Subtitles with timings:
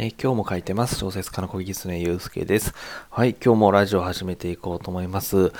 [0.00, 0.94] えー、今日も書いてます。
[0.94, 2.72] 小説家の小木常祐介です。
[3.10, 5.52] はい、今日もラジオを始めていこうと思います。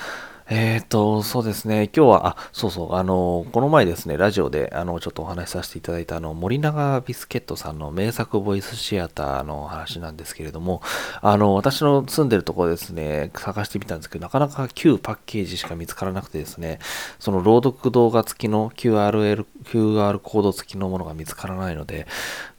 [0.51, 1.91] えっ、と、そうですね。
[1.95, 10.81] 今日は、あ、そうそう、あの、この前ですね、ラジオで、あの、ちょっとお話しさせていただいた、あの、森永ビスケットさんの名作ボイスシアターの話なんですけれども、
[11.21, 16.79] あの、私の住んでるところですね、探してみたんですけど、なかなか旧パッケージしか見つからなくてですね、
[17.19, 22.07] その朗読動画付きの QRL、QR コード付きのものが見つからないので、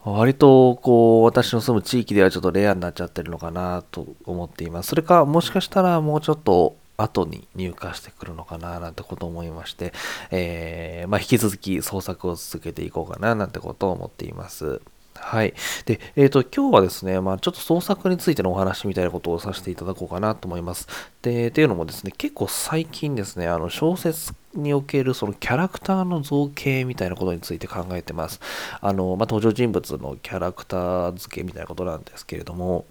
[0.05, 4.91] 割と、こう、私の住む地域ではちょっとレアになっちゃってるのかなと思っています。
[4.91, 9.93] それか、もしかしたらもうちょっと、後に入荷してくるのかななんてことを思いまして、
[10.31, 14.81] えー、まあ、引き続き創作を続けていこうかななんてことを思っています。
[15.21, 15.55] はい。
[15.85, 20.89] で、えっ、ー、と、今日はですね、まあ、ちょっと創作についてのお話みたいなことをさせていただこうかなと思います。
[21.23, 28.41] で、っていうのもですね、結構最近ですね、あの、小説におけるそのキャラクターの造形みたいなことについて考えてます。
[28.81, 32.87] あの、まあ、登場人物のキャラクター付けみたいなことなんですけれども、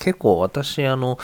[0.00, 1.18] 結構私、あの、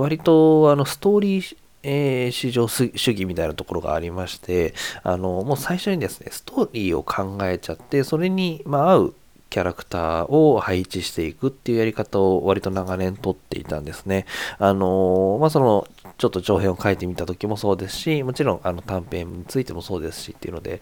[0.00, 9.14] 割とあのストーリー、えー、市場主義みたいなところがありまして、あの、もう最初にですね、ストーリーを考えちゃって、それに、まあ、合う
[9.50, 14.26] キャラクターを配置していくっていうやり方を割と長年とっていたんですね。
[14.58, 15.86] あの、まあ、その、
[16.18, 20.80] ちょっと長編を書いてみた時もそうですし、もちろんあの短編についてもそうですしっていうので、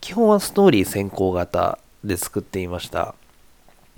[0.00, 3.14] 基本はストーリー先行型で作っていました。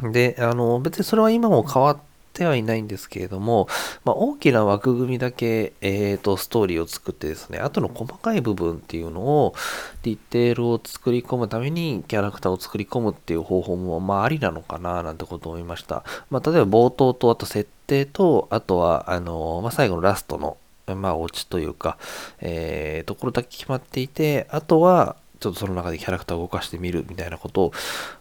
[0.01, 1.99] で、あの、別にそれは今も変わっ
[2.37, 3.67] てはいないんですけれども、
[4.05, 9.55] まあ、大きな枠組みだけ、えーと、ストーリーを作ってですね、あとの細かい部分っていうのを、
[10.03, 16.05] ディテールを作り込むためにキャラクターを作り込むっていう方法も、まあ、ありなのかななんてことを思いました。
[16.31, 20.59] まあ、例えば冒頭と、あと設定と、あとは、あの、まあ、最後のラストの、
[20.95, 21.97] まあ、オチというか、
[22.41, 27.73] えー、ところだけ決まっていて、あとは、ちょっとその中でキャラクターを動かしてみるみたいなことを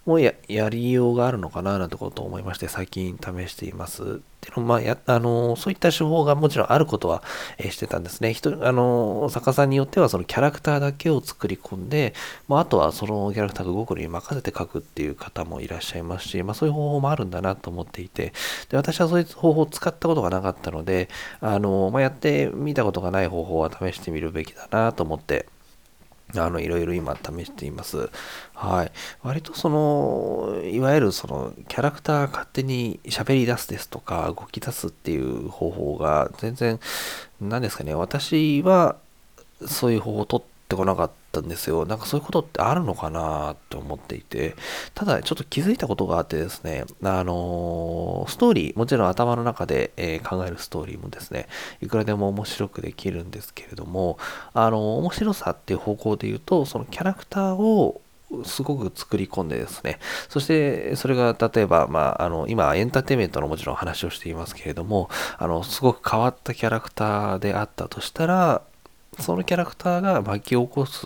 [0.05, 4.03] もうややりようがあるのかななんてことを思いまして最近試しています。
[4.03, 4.05] っ
[4.45, 7.23] ていうのまあやあのそういった手法がもちろんあることは、
[7.57, 8.33] えー、してたんですね。
[8.33, 12.13] 人あの作家さんによってはそのキャラクターだけを作り込んで、
[12.47, 18.33] まあ、あとはそのキャラクターが動くのに任せて書くっていう方もいらっしゃいますし、まあ、そういう方法もあるんだなと思っていて
[18.69, 21.09] で私はそういう方法を使ったことがなかったので
[21.41, 25.47] あの、まあ、やってみたことがない方法は試してみるべきだなと思って
[26.35, 28.09] あの、いろいろ今試しています。
[28.53, 28.91] はい。
[29.23, 36.79] 割とその、いわゆるその、キャラクターが勝手に喋り出すですとか、動き出すっていう方法が全然、
[37.39, 38.95] 何ですかね、私は
[39.65, 41.85] そういう方法を取ってこなかったんですよ。
[41.85, 44.55] なんかそういうことってあるのかなって思っていて、
[44.93, 51.47] ただちょっと気づいたことがあってですね、あのー、ストーリー、もちろん頭の中で、えー、考えるストーリーもですね、
[51.81, 54.17] いくらでも面白くできるんですけれども、
[54.53, 58.01] あのー、面白さっていう方向で言うと、そのキャラクターを
[58.43, 59.99] すごく作り込んでですね、
[60.29, 68.61] そしてそれが例えば、まあ、あの今エンターテインメントのもちろん話をしていますけれども、あのすごく変わったキャラクターであったとしたら、
[69.19, 71.05] そのキャラクターが巻き起こす、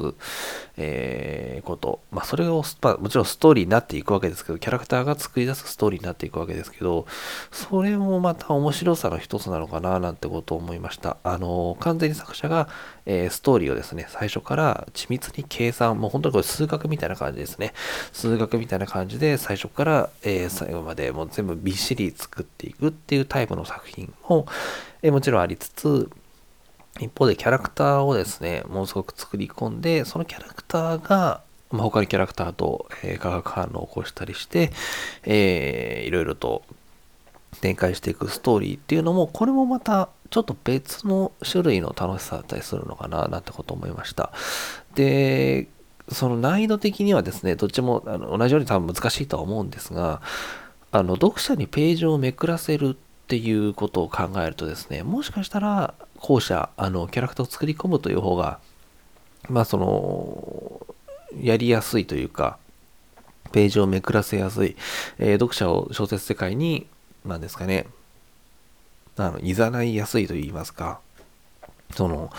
[0.77, 7.05] えー、こと、まあ、それを、まあ、もちろんストーリーになっていくわけですけど、キャラクターが作り出すストーリーになっていくわけですけど、
[7.51, 11.17] それもまた面白さの一つなのかななんてことを思いました。
[11.23, 12.69] あの、完全に作者が、
[13.05, 17.73] えー、ストーリーをですね、最初から緻密に計算、もう本当にこれ数学みたいな感じですね。
[18.13, 24.45] 数学みたいな感じで最初から、えー、最後までもう全部びっしり作っていくっていうタイプの作品も、
[25.01, 26.09] えー、もちろんありつつ、
[26.99, 34.71] 一方でキャラクターをですね、ものすごく作り込んで、そのキャラクターが、まあ、他のキャラクターと、えー、化学反応を起こしたりして、
[35.23, 36.63] えー、いろいろと
[37.61, 44.31] 展開していくストーリーっていうのも、これもまたちょっと別の種類の楽しさだったりするのかななんてこと思いました。
[44.95, 45.67] で、
[46.11, 50.21] その難易度的にはですね、どっちもあの同じように多分難しいとは思うんですが、
[50.91, 52.95] あの読者にページをめくらせるっ
[53.27, 58.59] ていうことを考えるとですね、もしかしたら後者、あの、キャラクターを作り込むという方が、
[59.49, 60.95] まあその、
[61.41, 62.57] やりやすいというか、
[63.51, 64.75] ページをめくらせやすい、
[65.17, 66.87] えー、読者を小説世界に、
[67.25, 67.87] なんですかね、
[69.17, 70.99] あの、いざないやすいと言いますか、
[71.95, 72.31] その、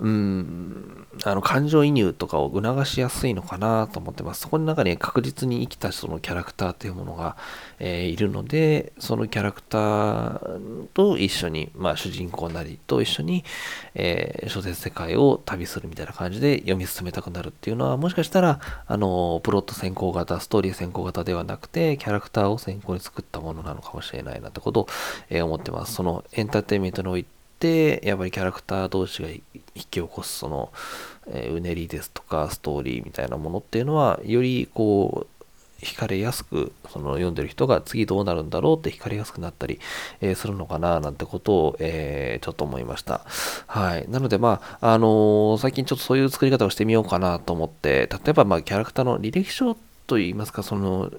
[0.00, 4.40] うん、あの感情移入とかを促しやすいのかなと思ってます。
[4.40, 7.36] そこの中に確実に生きたそのキャラクターというものが、
[7.78, 13.44] えー、いるので、そのキャラクターと一緒に、まあ主人公なりと一緒に、
[13.94, 24.88] えー、小説世界を旅するみたいな感じで読み進めたくなるっていうのは、もしかしたら、あの、プロット先行型、ストーリー先行型ではなくて、キャラクターを先行に作ったものなのかもしれないなってことを、
[25.28, 25.92] えー、思ってます。
[25.92, 29.42] そのエンターテインメントにおいて、やっぱりキャラクター同士が引
[29.74, 30.72] き起こすその、
[31.28, 35.40] えー、うねりですとかストーリーみたいなものっていうのは、よりこう、
[35.84, 39.80] 惹かれやすく、その読んでる人が次どうなるんだろうって惹かれやすくなったり、
[40.20, 43.22] えー、するのかななんてことを、えー、ちょっと思いました。
[43.66, 44.06] はい。
[44.08, 49.76] なので、まあ、あのー、最近ちょっとそういう作り方をしてみようかなと思って、例えば、まあ、キャラクターの履歴書
[50.06, 51.10] といいますか、その、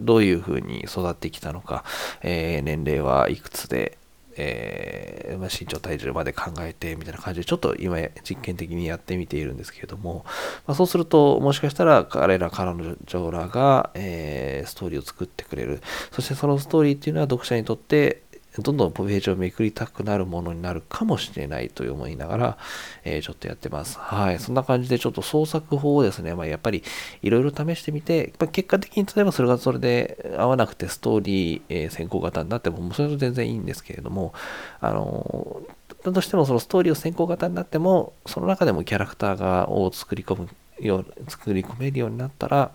[0.00, 1.84] どういうふうに育ってきたのか、
[2.22, 3.98] え、年齢はいくつで、
[4.36, 10.24] えー、まあ、身長体重まで考えてみたいな感じでちょっと今実験的にやってみているんですけれども、
[10.66, 15.80] まあ、そうするともしかしたら彼ら彼女らが、えー、ストーリーを作ってくれる。
[16.10, 18.22] そしてそのストーリーっていうのは読者にとって
[18.58, 22.58] どんどんページをめくりたくなるものになるかもしれないと思いながら、
[23.04, 23.98] えー、ちょっとやってます。
[23.98, 24.38] はい。
[24.38, 26.82] そんな感じでちょっと創作法をですね、まあ、やっぱり
[27.22, 34.34] いろいろ試してみて、まあ、結果的に例えばそれがそれで合わなくてストーリー、えー、先行型になっても、もうそれと全然いいんですけれども、
[34.80, 35.62] あの
[36.04, 40.48] だとしてもそのストーリーを先行型になっても、その中でもキャラクターがを作り込む
[40.80, 42.72] よう、作り込めるようになったら、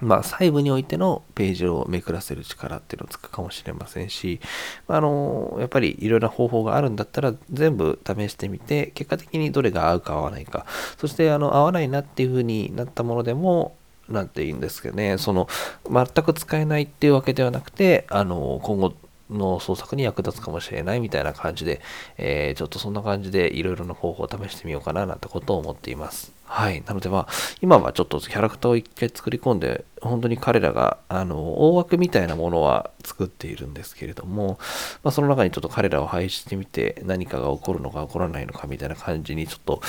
[0.00, 4.40] まあ、細部においてのページをめくらせる力っていうのをつくかもしれませんし、
[4.88, 10.66] あの、やっぱりいろいろな方法があるんだったら全部試してみて、結果的にどれが合うか合わないか、
[10.98, 13.76] そしてあの合わないなっていうふうになったものでも、
[14.08, 15.48] なんて言うんですけどね、その、
[15.88, 18.94] 全く使えないっていうわけではなくて、あの、今後、
[19.30, 21.80] の創作に役立つかもしれないみたいな感じで、
[22.18, 26.32] えー、ちょっとそんな感じでいろいろな方法を試してみようかななんてことを思っています。
[26.44, 26.82] はい。
[26.84, 27.28] なのでまあ、
[27.60, 34.58] 今はちょっとキャラクターを一回作り込んで、本当に彼らが、あの、大枠みたいなものは作っているんですけれども、
[35.04, 39.80] まあ、その中にちょっと彼らを配置してみて、何かが起こるのか起こらないのかみたいな感じに、ちょっと、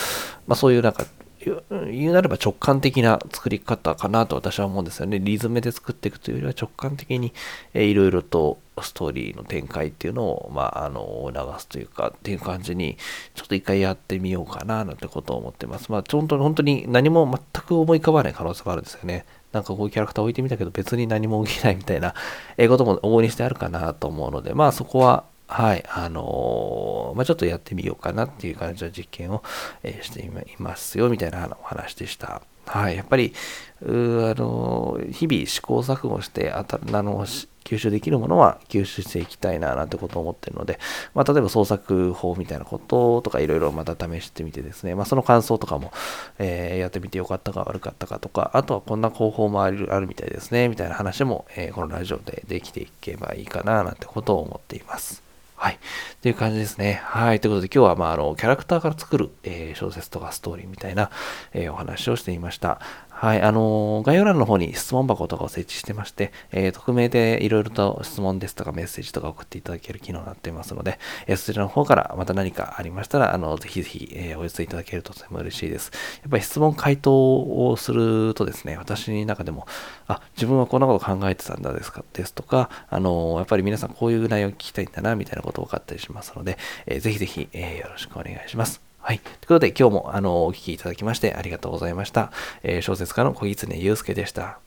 [0.45, 1.05] まあそういうなんか、
[1.43, 5.19] 言うなれば直感的な作り方かなと私は思うんですよね。
[5.19, 7.33] リズムで作っていくというよりは直感的に、
[7.73, 12.97] いろいろとストーリーの展開っていうのを、まあ、あの、流すというか、っていう感じに、
[13.33, 15.91] ちょっと一回やってみようかな、なんてことを思ってます。
[15.91, 19.25] まあ、本当に、本当に何も全く思い浮かばない可能性があるんですよね。
[19.51, 22.13] なんかこういうキャラクター置いてみたけど別に何も起きないみたいな、
[22.57, 29.43] えことも往々にしてあるかなと思うので、まあそこは、はい、あのー、まあ、ちょっとやってみようかなっていう感じの実験を、
[29.83, 32.41] えー、していますよ、みたいなお話でした。
[32.65, 33.33] はい、やっぱり、
[33.81, 37.25] うあのー、日々試行錯誤して、あたあの
[37.65, 40.79] 吸収できるものは吸収していきたいななんてことを思ってるので、
[41.13, 45.91] まあ、例えば創作法みたいなこととかいろいろまた試してみてですね、まあ、その感想とかも、
[46.39, 55.30] えー、やってみてよかったか悪かったかとか、あとはこんな方法もあるあるみたいですね、みたいな話も、えー、このラジオでできていけばいいかななんてことを思っています。
[55.61, 55.79] はい。
[56.23, 57.03] という感じですね。
[57.03, 57.39] はい。
[57.39, 61.11] ということで今日は、まあ、あの、キャラクターから作る、えー、小説とかストーリーみたいな、
[61.53, 62.81] えー、お話をしていました。
[63.21, 70.97] はい、あの、概要欄の方に質問箱とかを設置してまして、えー、匿名でいろいろと質問ですとかメッセージとか送っていただける機能になっていますので、
[71.27, 75.91] えー、そちらの方からまた何かありましたら、あの、ぜひぜひ、え、お寄せいただけるととても嬉しいです。
[76.23, 79.67] やっぱり質問回答をするとですね、私の中でも、
[80.07, 86.57] あ、自分はこんなこと考えてたんだですか、ですとか、あの、やっぱり皆さんこういう内容を聞きたいんだな、みたいなこと分かったりしますので、
[86.87, 88.90] えー、ぜひぜひ、え、よろしくお願いします。
[89.03, 89.19] はい。
[89.19, 92.31] ということで、今日も、あの、お聴きいただきましてありがとうございました。
[92.61, 94.59] えー、小説家の小狐祐介でした。